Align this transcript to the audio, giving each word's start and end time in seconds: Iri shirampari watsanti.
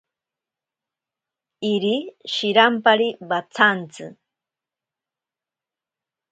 Iri 1.71 1.95
shirampari 2.33 3.09
watsanti. 3.29 4.05